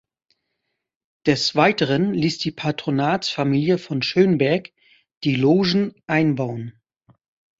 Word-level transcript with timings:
Des 1.27 1.53
Weiteren 1.55 2.11
ließ 2.15 2.39
die 2.39 2.49
Patronatsfamilie 2.49 3.77
von 3.77 4.01
Schönberg 4.01 4.71
die 5.23 5.35
Logen 5.35 5.93
einbauen. 6.07 6.73